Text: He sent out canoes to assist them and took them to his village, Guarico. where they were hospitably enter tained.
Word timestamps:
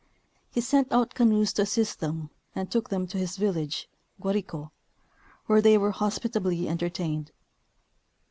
He 0.49 0.61
sent 0.61 0.91
out 0.91 1.13
canoes 1.13 1.53
to 1.53 1.61
assist 1.61 1.99
them 1.99 2.31
and 2.55 2.71
took 2.71 2.89
them 2.89 3.05
to 3.05 3.19
his 3.19 3.37
village, 3.37 3.87
Guarico. 4.19 4.71
where 5.45 5.61
they 5.61 5.77
were 5.77 5.91
hospitably 5.91 6.67
enter 6.67 6.89
tained. 6.89 7.29